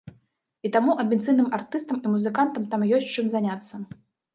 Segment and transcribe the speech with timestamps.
[0.67, 3.75] І таму амбіцыйным артыстам і музыкантам там ёсць чым заняцца.